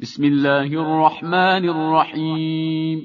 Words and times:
بسم 0.00 0.24
الله 0.24 0.66
الرحمن 0.66 1.68
الرحيم. 1.68 3.02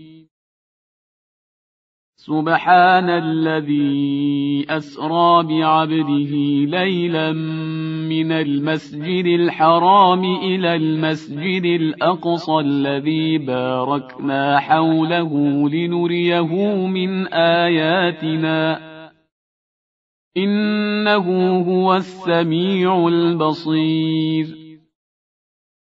سبحان 2.16 3.10
الذي 3.10 4.66
أسرى 4.70 5.44
بعبده 5.44 6.34
ليلا 6.80 7.32
من 8.10 8.32
المسجد 8.32 9.26
الحرام 9.26 10.24
إلى 10.24 10.76
المسجد 10.76 11.66
الأقصى 11.66 12.60
الذي 12.60 13.38
باركنا 13.38 14.60
حوله 14.60 15.32
لنريه 15.70 16.56
من 16.88 17.28
آياتنا. 17.28 18.80
إنه 20.38 21.58
هو 21.62 21.96
السميع 21.96 23.08
البصير. 23.08 24.65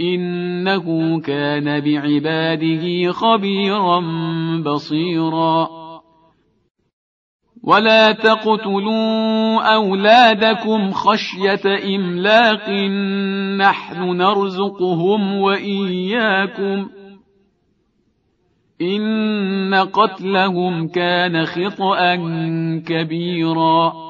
إنه 0.00 1.20
كان 1.20 1.80
بعباده 1.80 3.12
خبيرا 3.12 4.00
بصيرا. 4.66 5.68
ولا 7.64 8.12
تقتلوا 8.12 9.74
أولادكم 9.74 10.90
خشية 10.90 11.96
إملاق 11.96 12.70
نحن 13.58 14.16
نرزقهم 14.16 15.34
وإياكم 15.34 16.84
ۖ. 16.84 16.88
إن 18.82 19.74
قتلهم 19.74 20.88
كان 20.88 21.44
خطأ 21.44 22.16
كبيرا. 22.86 24.09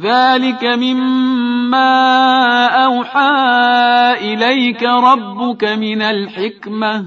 ذلك 0.00 0.64
مما 0.64 1.86
أوحى 2.84 3.32
إليك 4.20 4.82
ربك 4.82 5.64
من 5.64 6.02
الحكمة 6.02 7.06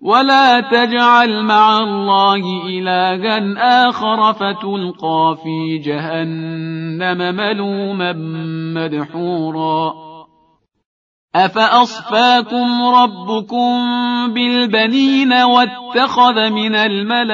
ولا 0.00 0.60
تجعل 0.60 1.42
مع 1.42 1.78
الله 1.78 2.66
إلها 2.66 3.88
آخر 3.88 4.32
فتلقى 4.32 5.36
في 5.42 5.78
جهنم 5.78 7.36
ملوما 7.36 8.12
مدحورا 8.74 9.94
أفأصفاكم 11.34 12.82
ربكم 12.82 13.78
بالبنين 14.34 15.32
واتخذ 15.32 16.50
من 16.50 16.74
الملائكة 16.74 17.30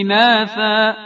إناثا 0.00 1.05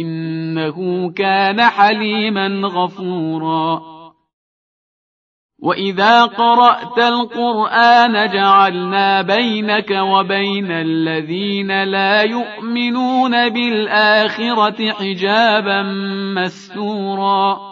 إنه 0.00 1.10
كان 1.12 1.62
حليما 1.62 2.68
غفورا. 2.68 3.82
وإذا 5.62 6.24
قرأت 6.24 6.98
القرآن 6.98 8.30
جعلنا 8.32 9.22
بينك 9.22 9.90
وبين 9.90 10.70
الذين 10.70 11.84
لا 11.84 12.22
يؤمنون 12.22 13.48
بالآخرة 13.48 14.92
حجابا 14.92 15.82
مستورا. 16.36 17.71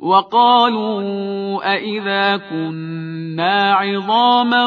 وقالوا 0.00 1.74
أإذا 1.74 2.36
كنا 2.36 3.74
عظاما 3.74 4.66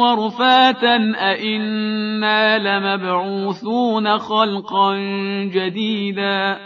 ورفاتا 0.00 0.96
أإنا 1.16 2.58
لمبعوثون 2.58 4.18
خلقا 4.18 4.96
جديدا 5.52 6.58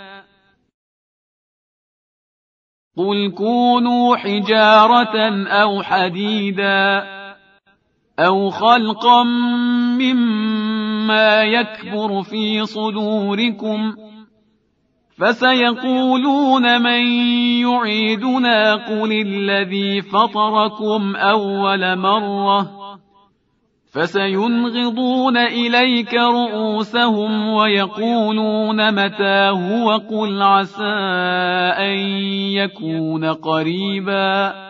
قل 2.97 3.31
كونوا 3.37 4.17
حجارة 4.17 5.47
أو 5.49 5.83
حديدا 5.83 7.05
أو 8.19 8.51
خلقا 8.51 9.23
مما 10.01 11.43
يكبر 11.43 12.23
في 12.23 12.65
صدوركم 12.65 13.93
ۖ 13.93 14.10
فسيقولون 15.21 16.83
من 16.83 17.07
يعيدنا 17.61 18.75
قل 18.75 19.13
الذي 19.13 20.03
فطركم 20.03 21.17
أول 21.17 21.99
مرة 21.99 22.81
فسينغضون 23.93 25.37
إليك 25.37 26.15
رؤوسهم 26.15 27.49
ويقولون 27.49 28.95
متى 28.95 29.49
هو 29.49 29.91
قل 29.91 30.43
عسى 30.43 30.85
أن 31.79 31.99
يكون 32.55 33.25
قريباً 33.25 34.70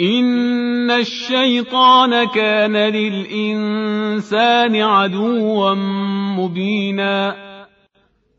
إن 0.00 0.90
الشيطان 0.90 2.26
كان 2.26 2.76
للإنسان 2.76 4.76
عدوا 4.76 5.74
مبينا 6.38 7.36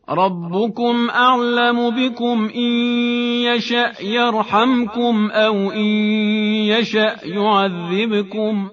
ربكم 0.09 1.09
أعلم 1.09 1.89
بكم 1.89 2.49
إن 2.55 2.71
يشأ 3.41 3.91
يرحمكم 4.01 5.31
أو 5.31 5.71
إن 5.71 5.85
يشأ 6.75 7.15
يعذبكم 7.23 8.69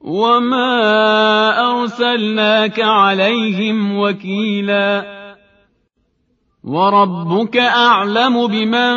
وما 0.00 0.70
أرسلناك 1.70 2.80
عليهم 2.80 3.98
وكيلاً 3.98 5.18
وربك 6.68 7.56
أعلم 7.56 8.46
بمن 8.46 8.96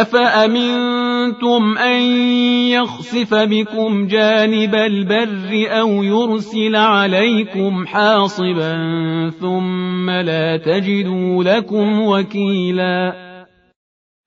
أفأمنتم 0.00 1.78
أن 1.78 2.00
يخسف 2.70 3.34
بكم 3.34 4.06
جانب 4.06 4.74
البر 4.74 5.80
أو 5.80 6.02
يرسل 6.02 6.76
عليكم 6.76 7.86
حاصبا 7.86 8.72
ثم 9.40 10.10
لا 10.10 10.56
تجدوا 10.56 11.44
لكم 11.44 12.00
وكيلاً 12.00 13.33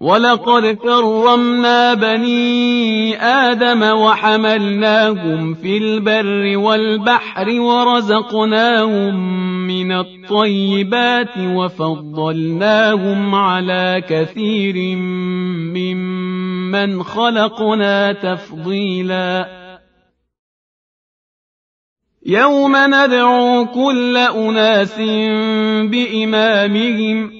ولقد 0.00 0.66
كرمنا 0.66 1.94
بني 1.94 3.22
آدم 3.22 3.82
وحملناهم 3.82 5.54
في 5.54 5.78
البر 5.78 6.58
والبحر 6.58 7.60
ورزقناهم 7.60 9.14
من 9.66 9.92
الطيبات 9.92 11.38
وفضلناهم 11.38 13.34
على 13.34 14.02
كثير 14.08 14.96
ممن 15.76 17.02
خلقنا 17.02 18.12
تفضيلاً. 18.12 19.60
يوم 22.26 22.76
ندعو 22.76 23.66
كل 23.66 24.16
أناس 24.16 24.98
بإمامهم 25.90 27.39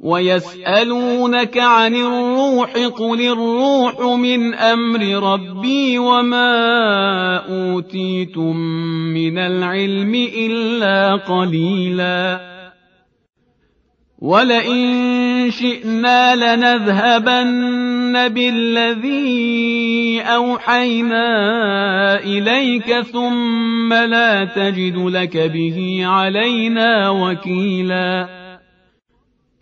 ويسألونك 0.00 1.58
عن 1.58 1.94
الروح 1.94 2.72
قل 2.72 3.20
الروح 3.20 4.00
من 4.16 4.54
أمر 4.54 5.32
ربي 5.32 5.98
وما 5.98 7.36
أوتيتم 7.36 8.56
من 9.14 9.38
العلم 9.38 10.14
إلا 10.14 11.14
قليلا. 11.14 12.40
ولئن 14.18 15.50
شئنا 15.50 16.36
لنذهبن 16.36 18.28
بالذي 18.28 20.20
أوحينا 20.20 21.28
إليك 22.20 23.00
ثم 23.00 23.92
لا 23.92 24.44
تجد 24.44 24.96
لك 24.96 25.36
به 25.36 26.00
علينا 26.04 27.10
وكيلا. 27.10 28.47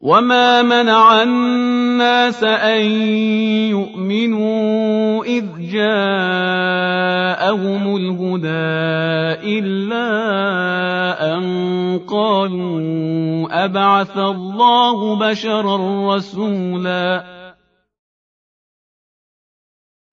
وما 0.00 0.62
منع 0.62 1.22
الناس 1.22 2.44
أن 2.44 2.80
يؤمنوا 3.70 5.24
إذ 5.24 5.44
جاءهم 5.72 6.56
الهدى 7.96 8.74
إلا 9.58 10.08
أن 11.36 11.44
قالوا 12.08 13.64
أبعث 13.64 14.16
الله 14.18 15.16
بشرا 15.16 15.76
رسولا 16.16 17.33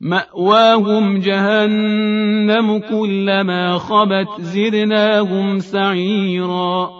مأواهم 0.00 1.18
جهنم 1.18 2.78
كلما 2.78 3.78
خبت 3.78 4.28
زدناهم 4.40 5.58
سعيرا. 5.58 6.90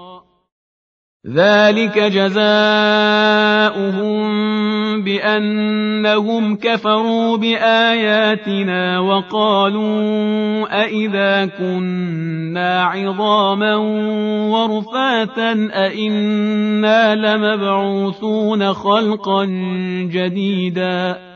ذلك 1.26 1.98
جزاؤهم 1.98 2.56
بأنهم 5.02 6.56
كفروا 6.56 7.36
بآياتنا 7.36 8.98
وقالوا 8.98 10.66
أإذا 10.84 11.46
كنا 11.46 12.82
عظاما 12.84 13.76
ورفاتا 14.50 15.52
أإنا 15.72 17.14
لمبعوثون 17.14 18.72
خلقا 18.72 19.44
جديدا. 20.10 21.35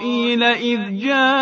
إسرائيل 0.00 0.42
إذ 0.42 0.98
جاءهم 0.98 1.34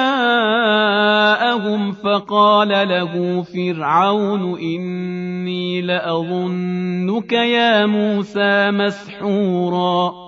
فقال 1.92 2.68
له 2.68 3.42
فرعون 3.42 4.58
إني 4.58 5.82
لأظنك 5.82 7.32
يا 7.32 7.86
موسى 7.86 8.70
مسحوراً. 8.70 10.27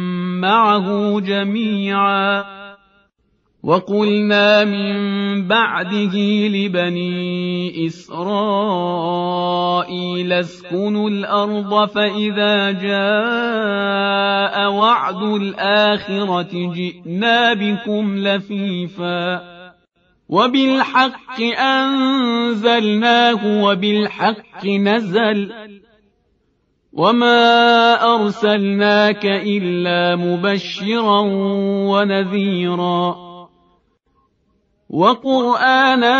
معه 0.41 1.19
جميعا. 1.19 2.43
وقلنا 3.63 4.63
من 4.63 5.47
بعده 5.47 6.17
لبني 6.47 7.87
إسرائيل 7.87 8.73
اسكنوا 10.33 11.09
الأرض 11.09 11.89
فإذا 11.89 12.71
جاء 12.71 14.71
وعد 14.71 15.23
الآخرة 15.23 16.73
جئنا 16.73 17.53
بكم 17.53 18.17
لفيفا. 18.17 19.41
وبالحق 20.29 21.41
أنزلناه 21.59 23.63
وبالحق 23.63 24.65
نزل. 24.65 25.51
وما 26.93 27.93
أرسلناك 28.15 29.25
إلا 29.25 30.15
مبشرا 30.15 31.19
ونذيرا 31.91 33.15
وقرآنا 34.89 36.17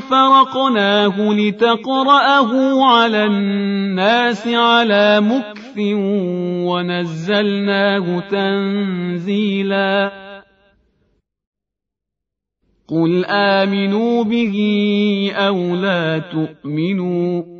فرقناه 0.00 1.32
لتقرأه 1.32 2.84
على 2.84 3.24
الناس 3.24 4.48
على 4.48 5.20
مكث 5.20 5.78
ونزلناه 6.66 8.20
تنزيلاً 8.30 10.10
قل 12.90 13.24
آمنوا 13.24 14.24
به 14.24 14.56
أو 15.34 15.76
لا 15.76 16.18
تؤمنوا 16.18 17.59